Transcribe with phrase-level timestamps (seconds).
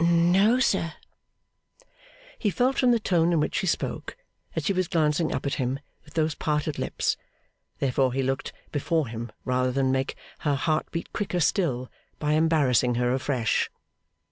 [0.00, 0.92] 'No, sir.'
[2.38, 4.16] He felt, from the tone in which she spoke,
[4.54, 7.16] that she was glancing up at him with those parted lips;
[7.80, 10.14] therefore he looked before him, rather than make
[10.46, 11.90] her heart beat quicker still
[12.20, 13.70] by embarrassing her afresh.